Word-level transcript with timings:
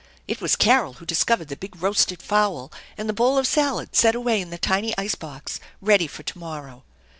It 0.27 0.41
was 0.41 0.55
Carol 0.55 0.93
who 0.93 1.05
discovered 1.05 1.47
the 1.49 1.55
big 1.55 1.79
roasted 1.79 2.23
fowl 2.23 2.71
and 2.97 3.07
the 3.07 3.13
bowl 3.13 3.37
of 3.37 3.45
salad 3.45 3.95
set 3.95 4.15
away 4.15 4.41
in 4.41 4.49
the 4.49 4.57
tiny 4.57 4.95
ice 4.97 5.13
box 5.13 5.59
ready 5.79 6.07
for 6.07 6.23
to 6.23 6.39
morrow. 6.39 6.83